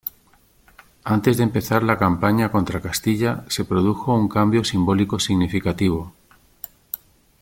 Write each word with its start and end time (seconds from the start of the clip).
Antes 1.03 1.37
de 1.37 1.43
empezar 1.43 1.83
la 1.83 1.99
campaña 1.99 2.51
contra 2.51 2.81
Castilla, 2.81 3.45
se 3.49 3.65
produjo 3.65 4.15
un 4.15 4.29
cambio 4.29 4.63
simbólico 4.63 5.19
significativo. 5.19 6.11